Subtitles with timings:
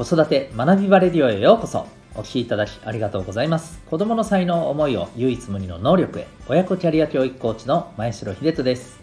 [0.00, 1.86] 子育て学びバレディオへようこそ。
[2.14, 3.82] お聞きいただきありがとうございます。
[3.90, 6.26] 子供の才能思いを唯一無二の能力へ。
[6.48, 8.98] 親子キャリア教育コーチの前城秀人です。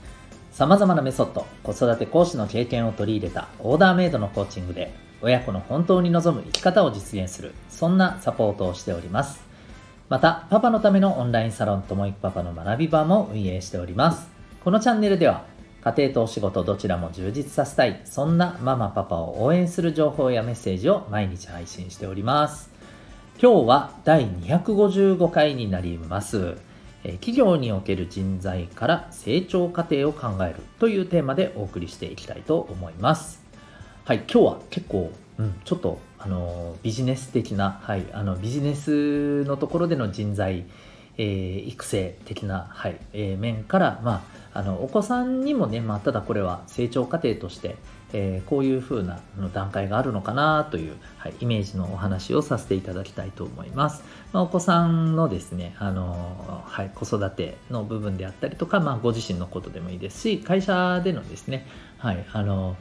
[0.51, 4.91] 様々なメソッド子育て講師の経験を取り入れたオーダーメイドのコーチングで
[5.21, 7.53] 親子の本当に望む生き方を実現する。
[7.69, 9.45] そんなサポートをしております。
[10.09, 14.27] またパパのためのオンラインサロンともいくパパの学び場も運営しております。
[14.63, 15.45] このチャンネルでは
[15.87, 18.01] 家庭とお仕事どちらも充実させたい。
[18.03, 22.69] そんなママパパを応援する情報やメッセージを毎日配信しております。
[23.41, 26.57] 今日は第255回になります。
[27.03, 33.41] 企業における人材から成長過程を考えるというテーマでお送りしていきたいと思います。
[34.03, 40.65] はい今日は結構、うん、ちょっとあのビジネス的な、はい、あのビジネスのところでの人材
[41.17, 44.21] えー、育成的な、はいえー、面から、まあ、
[44.57, 47.75] あのお子さんにもね、まあ、ただこれは成長過程として、
[48.11, 49.19] えー、こういう風な
[49.53, 54.03] 段階があるのかなという、はい、イメージのお話をさせていただきたいと思います。
[54.33, 61.67] まあ、お子さんのですね、あのはい、子育ての部分であったりとか、まあ、ご自身のことでもいいですし、会社でのですね、
[61.99, 62.77] はい、あの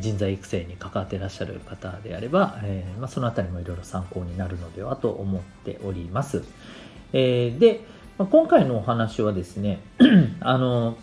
[0.00, 6.44] 人材育成に関わってらっしゃる方であれば、えーまあ、そのあたりもいろいろ参考になるのではと思っております。
[7.12, 7.82] えー、で、
[8.16, 9.80] まあ、今回のお話はですね、
[10.40, 10.96] あの、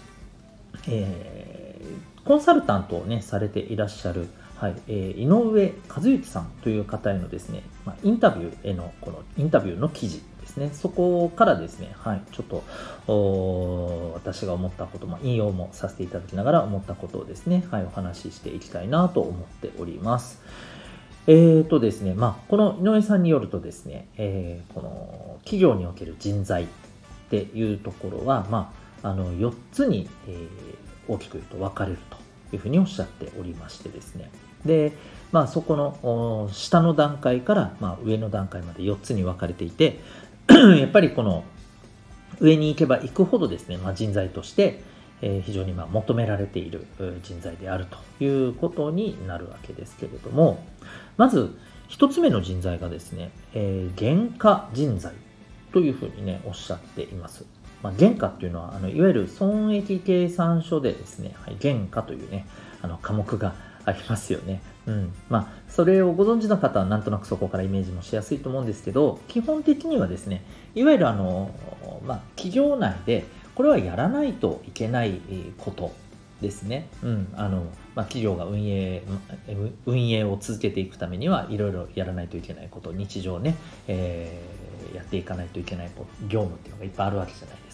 [0.88, 20.42] えー、コンサルタントをね、されていらっしゃる、はいえー、井上和之さんという方へのですね、まあ、インタビューへの、このインタビューの記事ですね、そこからですね、はい、ちょっと、私が思ったこと、まあ、引用もさせていただきながら思ったことをですね、はい、お話ししていきたいなと思っております。
[21.30, 26.68] えーとですね、まあ、この井上さんによるとですね、えー、この企業における人材っ
[27.30, 32.18] ていうところは、まあ、あの4つに、えー、大きく言うと分かれると
[32.56, 34.30] いうふうにおっしゃっておりましてですね。
[34.66, 34.94] で、
[35.32, 40.00] まあ、そこの下の段階から、まあ、上の段階まで4つに分かれていて、
[40.50, 41.44] やっぱりこの
[42.40, 44.82] 上に行けば行くほどですね、まあ、人材として、
[45.22, 46.86] えー、非常にまあ求められている
[47.24, 50.64] 人材であるということになるわけですけれども、
[51.18, 51.58] まず
[51.88, 55.14] 一つ目の人材がですね、えー、原価人材
[55.74, 57.46] というふうにね、おっしゃっています。
[57.84, 62.48] まあ、原価っていうのは、あのいわゆる損益計算書でですね、はい、原価というね、
[62.82, 63.54] あの科目が
[63.86, 64.62] ありますよね。
[64.86, 65.14] うん。
[65.30, 70.44] まあ、それをご存知の方はなんとなくそこからイメージもしやすいと思うんですけど、基本的にはですね、
[70.76, 71.52] いわゆるあの、
[72.06, 75.20] まあ、企業内でこれはやらないといけない
[75.58, 75.92] こと
[76.42, 76.88] ですね。
[77.04, 77.34] うん。
[77.36, 77.64] あの、
[77.96, 79.04] まあ、企業が運営、
[79.86, 83.56] 運営を続けていくためにはいろいろやらないといけないこと、日常ね、
[83.88, 85.92] えー、やっていかないといけない
[86.28, 87.67] 業務っていうのがいっぱいあるわけじゃないですか。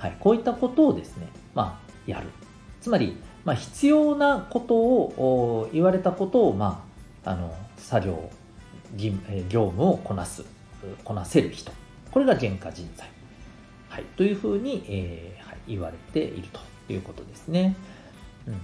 [0.00, 0.16] はい。
[0.18, 2.28] こういったことをですね、まあ、やる。
[2.80, 6.82] つまり、まあ、必要なことを、言われたことを、ま
[7.24, 8.30] あ、あの、作業、
[8.96, 10.42] 業務をこなす、
[11.04, 11.70] こなせる人。
[12.10, 13.08] これが原価人材。
[13.90, 17.76] はい、というふうに、えーはい、言われているということですね。
[18.46, 18.60] うん、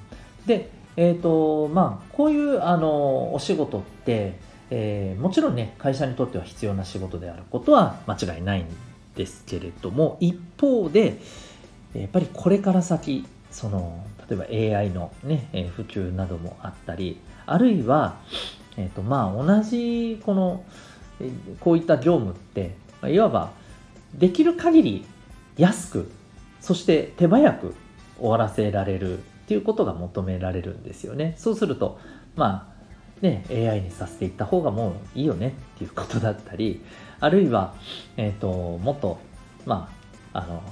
[0.47, 4.39] で、えーとまあ、こういうあのお仕事って、
[4.71, 8.67] えー、もちろんね会社にとっては必要な仕事であることは間違いないん
[9.17, 11.19] ですけれども一方で
[11.95, 18.21] やっぱりこれから先その例えば AI の、ね、普及などもあったりあるいは、
[18.77, 20.65] えーとまあ、同じこの
[21.61, 22.75] こういった業務って
[23.09, 23.53] いわば
[24.15, 25.07] できる限り
[25.57, 26.11] 安く
[26.61, 27.75] そして手早く
[28.19, 31.35] 終わらせられるっていうことが求められるんですよね。
[31.39, 32.01] そうすると
[32.35, 32.73] ま
[33.21, 36.83] あね AI にさせていった方がもういいよねっていうことだったり
[37.21, 37.75] あるいは、
[38.17, 39.19] えーと、もっと
[39.65, 39.91] ま
[40.33, 40.63] ああの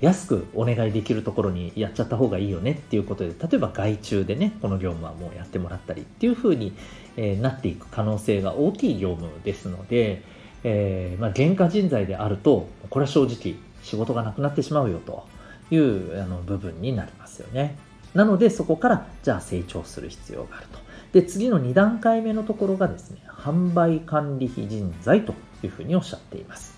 [0.00, 6.74] 安くお願いできるところにやっちゃった方がいいよねっていうことで例えば外注でねこの業務はもうやってもらったりっていうふうに、
[7.16, 10.22] えー、なっていく可能性が大きい業務ですので、
[10.62, 15.26] えー、まあ、原価人材であるとこれは正直仕事がなくなってしまうよと
[15.70, 17.76] いうあの部分になりますよね。
[18.14, 20.84] なのでそこからじゃあ成長する必要があると。
[21.14, 25.32] で、次の2段階目のところがですね、販売管理費人材と
[25.64, 26.74] いうふうにおっしゃっています。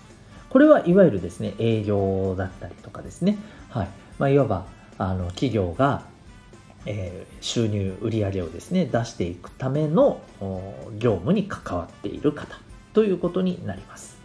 [0.49, 3.37] これはいわゆるですね、営業だったりとかですね、
[3.69, 3.87] はい。
[4.17, 4.65] まあ、いわば、
[4.97, 6.03] あの、企業が、
[6.85, 10.21] えー、収入、売上をですね、出していくための
[10.99, 12.59] 業務に関わっている方
[12.93, 14.17] ということになります。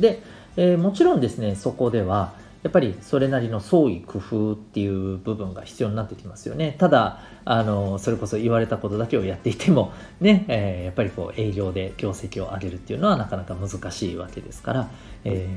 [0.00, 0.22] で、
[0.56, 6.76] えー、もちろんですね、そこでは、やっぱりそれなりの創意工夫っていう部分が必要になってきますよね。
[6.78, 14.90] ただ、あの、それこそ言われたことだけをやっていても、ね、えー、やっぱりこう営業で業績を上げるっていうのはなかなか難しいわけですから、
[15.24, 15.48] え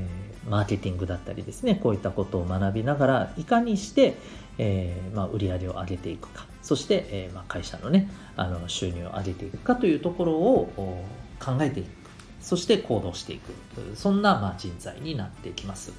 [0.46, 4.16] ー、マーケティングだったりですね、こういったことを学びながら、いかにして、
[4.58, 6.46] えーまあ、売り上げを上げていくか。
[6.62, 11.04] そして、えーまあ、会社のねあの収入を上げていくかというところを
[11.38, 11.86] 考えていく。
[12.40, 13.52] そして行動していく。
[13.94, 15.92] そんな、まあ、人材になってきます。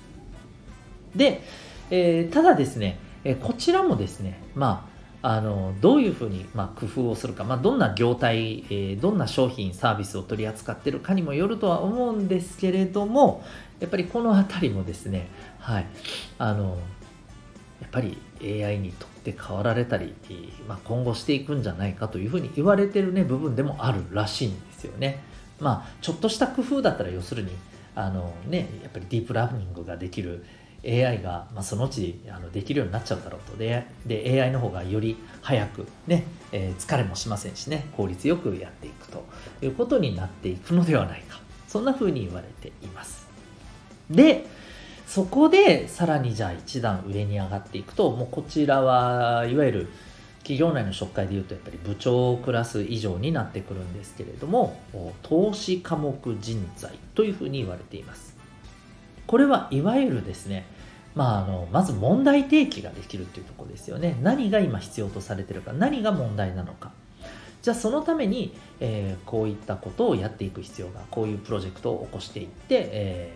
[1.16, 1.42] で、
[1.90, 13.44] えー、ただですね、えこちらもですねまああのどういうふうに、まあ、工夫をするか、まあ、どんな業態、えー、どんな商品サービスを取り扱っているかにもよるとは思うんですけれども
[13.80, 15.28] やっぱりこの辺りもですね
[15.60, 15.86] はい
[16.38, 16.78] あの
[17.82, 20.14] やっぱり AI にとって変わられたり、
[20.68, 25.24] まあ、今後していくんじゃないかというふうに言われてるね部分でもあるらしいんですよね。
[25.60, 27.52] まあちょっとした工夫だったら要するに
[27.96, 30.46] あのねやっぱりディープラーニングができる
[30.86, 37.88] AI が、まあ、そのうちあのできるようになっちゃうだろうとでで AI の方がより早くね、えー、疲れもしませんしね。
[37.96, 39.26] 効率よくやっていくと
[39.62, 41.40] いうことになっていくのではないか。
[41.68, 43.28] そんな風に言われています。
[44.10, 44.46] で
[45.06, 49.90] そこでさらにじゃあ一段上に上がっていくともうこちらはいわゆる
[50.40, 54.80] 企業内の職会でいうとやっぱり部長クラス以上になってくるんですけれども
[55.24, 58.37] 投資科目人材というふうに言われています。
[59.28, 60.66] これはいわゆるですね
[61.18, 64.16] まあ、あのまず問題提起ができるというところですよね。
[64.22, 66.92] 何が今必要とされてるか何が問題なのか。
[67.64, 73.34] じゃあそのために、えー、こういったことをやっていく必要がこういうプロジェクトを起こしていって、え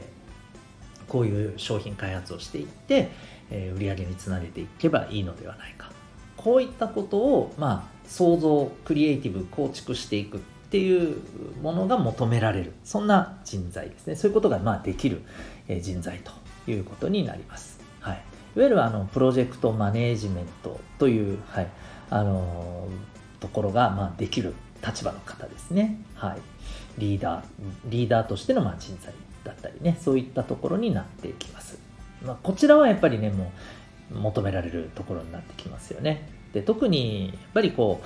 [1.07, 3.09] ー、こういう商品開発をしていって、
[3.49, 5.91] えー、売り上げにつなげていけばいいのではないか。
[6.38, 10.39] こういったことを、まあ、想像クリエイティブ構築していくっ
[10.69, 11.17] ていう
[11.61, 12.73] ものが求められる。
[12.83, 14.15] そんな人材ですね。
[14.15, 15.23] そういうことがまあできる。
[15.68, 16.31] 人材と
[16.72, 17.80] いうことになります。
[18.00, 18.24] はい、
[18.56, 21.68] いわゆるあのプロジェクトマネージメントという、はい
[22.12, 22.88] あの
[23.40, 24.54] ところが、まあ、できる
[24.86, 25.98] 立場の方ですね。
[26.13, 26.38] はい、
[27.00, 27.44] リーダー、
[27.86, 29.13] リーダーとしてのまあ人材
[29.44, 31.80] だったりね、そういったところになっていきます。
[32.24, 33.52] まあ、こちらはやっぱりね、も
[34.12, 36.30] う求められるところになってきますよね。
[36.54, 38.04] で特にやっぱりこ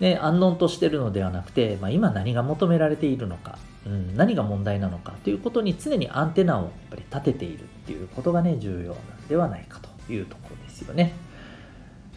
[0.00, 11.14] うね、安穏としてるのではなくて、まあ、今何が求められているのか、うん、何が問題なのかということに常にアンテナをやっぱり立てているっていうことがね重要なんではないかというところですよね。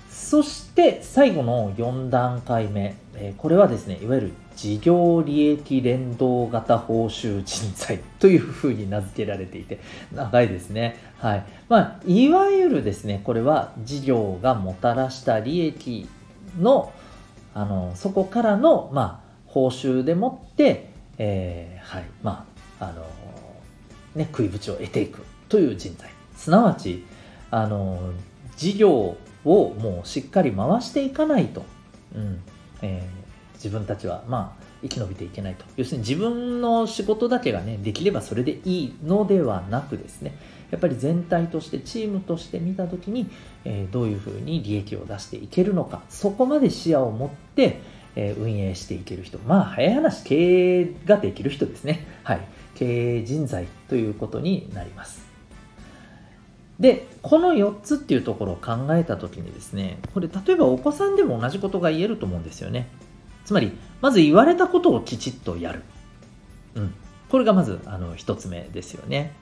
[0.09, 9.79] そして最後の4段階目、え、これはですねいわゆる事業利益連動型報酬人材というふうに名付けられていて
[10.13, 10.97] 長いですね。
[11.19, 16.09] はいまあ、いわゆるですねこれは事業がもたらした利益
[16.59, 16.91] の
[17.53, 22.05] あのそこからの、まあ、報酬でもって、えー、はい。
[22.21, 22.45] ま
[22.79, 23.05] ああの
[24.15, 26.09] ね、食いぶちを得ていくという人材。
[26.35, 27.05] すなわち
[27.51, 28.11] あの
[28.57, 31.65] 事業をもうしっかり回していかないと、
[32.15, 32.41] うん。
[32.81, 35.65] えー、自分たちはまあ生き延びていけないと。
[35.77, 40.35] 要するに自分の仕事だけがねできればそれでいいのではなくですね。
[40.71, 43.29] やっぱり全体としてチームとして見た時に、
[43.63, 46.01] えー、どういうふうに利益を出していけるのか。
[46.09, 47.79] そこまで視野を持って、
[48.15, 49.39] え、運営していける人。
[49.39, 52.05] まあ早い話経営ができる人ですね。
[52.23, 52.41] はい。
[52.75, 55.33] 経営人材ということになります。
[56.79, 62.87] でこの4つっていうところを考えた時にですねこれ例えばお子さんでも同じことが言えると思うんですよね。
[63.45, 63.71] つまり
[64.01, 65.83] まず言われたことをきちっとやる、
[66.75, 66.93] うん、
[67.29, 69.33] これがまずあの1つ目ですよね。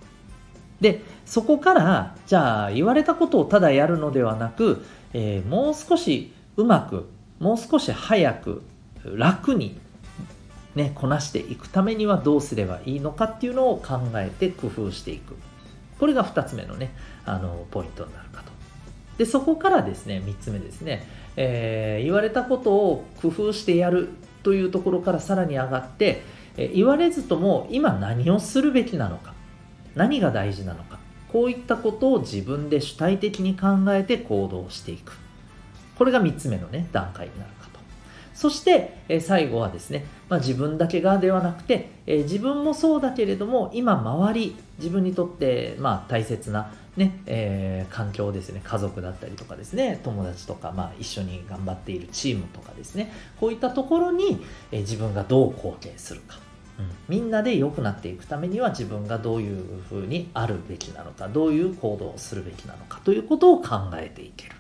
[0.82, 4.84] でそこからじゃあ言われたことをただやるのではなく、
[5.14, 7.08] えー、もう少しうまく
[7.42, 8.62] もう少し早く
[9.04, 9.78] 楽に
[10.76, 15.36] ね、こなしていくためにはどうすればいいのかっていうのを考えて工夫していく。
[16.00, 16.94] これが2つ目のね、
[17.26, 18.52] あの、ポイントになるかと。
[19.18, 21.06] で、そこからですね、3つ目ですね、
[21.36, 24.08] えー、言われたことを工夫してやる
[24.44, 26.24] というところからさらに上がって、
[26.56, 29.34] え、言われずとも今何をするべきなのか。
[29.96, 31.00] 何が大事なのか
[31.32, 35.18] こういったことを自分で主体的に考えて行動していく
[36.02, 37.80] これが3つ目のね段階になるかと。
[38.34, 56.40] そして、え最後はですね、まあ、自分だけがではなくて、え自分もそうだけれども今周り自分にとって、まあ、大切なねえー、環境ですね家族だったりとかですね友達とか、まあ、一緒に頑張っているチームとかですねこういったところに、え、自分がどう貢献するか。
[57.08, 64.56] みんなで良くなっていくためには自分がどういうふうにあるべきなのかどういう行動をするべきなのかということを考えていける。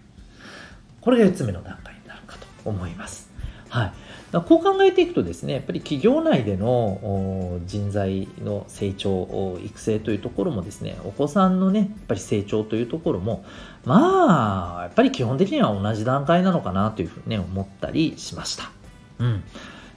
[1.02, 3.30] これが4つ目の段階になるかと思います。
[3.70, 3.94] はい、
[4.34, 13.46] こう考えていくとですねやっぱり企業内での人材の成長育成というところもですねお子さんのねやっぱり成長というところも
[13.86, 18.72] まあやっぱり基本的には同じ段階なのかなというふうにね思ったりしました。
[19.20, 19.44] うん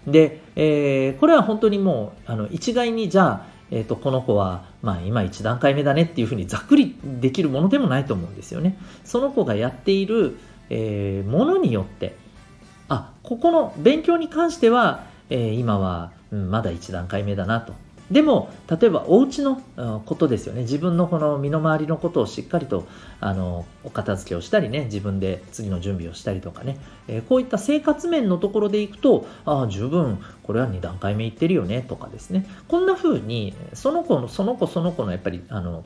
[0.07, 8.79] で、えー、これは本当にもうあの一概にじゃあ、えーと、この子は、まあ、今1段階目だねっていうふうにざっくりできるものでもないと思うんですよね。
[9.05, 10.37] その子がやっている、
[10.71, 12.17] えー、ものによって
[12.89, 17.75] あここの勉強に関しては、えー、今は、うん、まだ1段階目だなと。
[18.11, 19.63] でも例えばお家の
[20.05, 20.63] ことですよね。
[20.63, 22.87] 自分のこの身の回りのことをしっかりと
[23.19, 26.79] あのお片付けをしたりね自分で次の準備をしたりとかね、
[27.09, 32.47] えー、こういった生活面のところでいくとああ十分これは2段階目いってるよねとかですね。
[32.69, 35.85] こんな風にその子のその子その子のやっぱりあの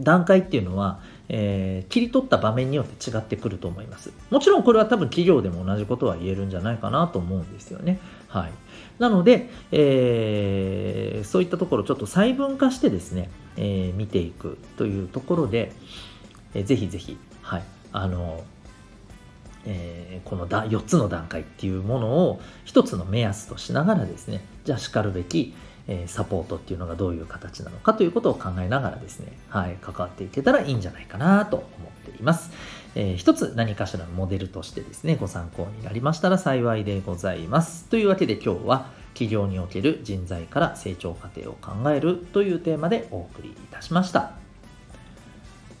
[0.00, 4.12] 段階っていうのは、えー、切り取った場面によって違ってくると思います。
[4.30, 7.98] もちろんこれは多分企業でも同じことは言えるんじゃないかなと思うんですよね。
[8.28, 8.52] はい。
[8.98, 15.72] なので、えー、そういったところちょっと細分化してですね、えー、見ていくというところで、
[16.54, 18.42] えー、ぜひぜひ、はい、あの、
[19.66, 25.54] えー、このだ4つの段階っていうものを1つの目安としながらですね、じゃあしかるべき、
[25.88, 32.50] えサポートっていうのがどういう形なのかということを考えながらですね、はい、関わっていけたらいいんじゃないかなと思っています。
[32.94, 37.86] えー、一つ何かしらのモデルとしてですね、ご参考になりましたら幸いでございます。
[37.86, 44.32] というわけで今日は企業における人材から成長過程を考えるというテーマでお送りいたしました。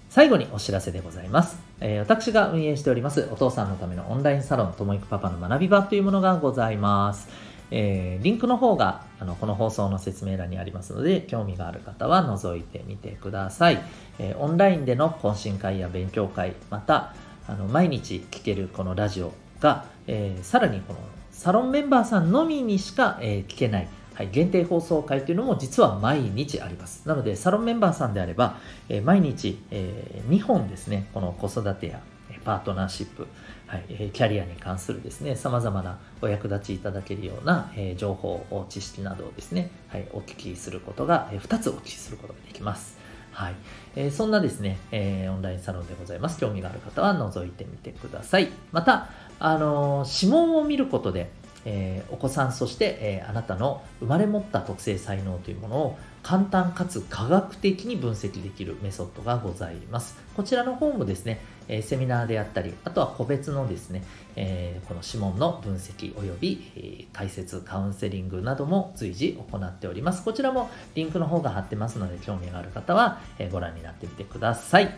[0.08, 1.58] 最後にお知らせでございます。
[1.80, 7.28] えー、私が運営しておりますお父さんのためのオンラインサロンともいくパパの学び場というものがございます。
[7.70, 13.82] えー、リンクの方があのこの放送の説明欄にありますので興味がある方は覗いてみてください、
[14.18, 17.14] えー、オンラインでの懇親会や勉強会また
[17.46, 20.98] あの毎日聞けるこのラジオが、えー、さらにこの
[21.32, 27.06] サロンメンバーさんのみにしか、え聞けない、はい、限定放送会というのも実は毎日あります。
[27.06, 28.56] なのでサロンメンバーさんであれば、
[28.88, 32.00] え毎日、え2本ですねこの子育てや
[32.44, 33.26] パートナーシップ、
[33.68, 42.96] はい、キャリアに関するですね、様々なお役立ちいただけるような、え情報、知識などをですね、はい、お聞きすることが、え2つお聞きすることができます。
[43.30, 43.54] はい。
[43.94, 46.40] え、そんなですね、え、オンラインサロンでございます。
[46.40, 48.48] 興味がある方は覗いてみてください。
[48.72, 51.30] また、あの、指紋を見ることで、
[51.70, 60.16] えー、お子さんそして、えー、あなたの生まれ持った特性才能というものを簡単かつ科学的に分析できるメソッドがございます。
[60.34, 64.02] こちらの方もですね、えー、セミナーであったりあとは個別のですね、
[64.34, 70.24] えこの指紋の分析及び、え解説カウンセリングなども随時行っております。
[70.24, 74.94] こちらもリンクの方が貼ってますので興味がある方は、えご覧になってみてください。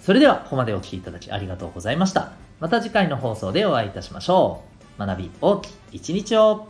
[0.00, 2.32] それではここまでお聴きいただきありがとうございました。
[2.58, 4.71] また次回の放送でお会いいたしましょう。
[4.98, 6.68] 学び大きい一日を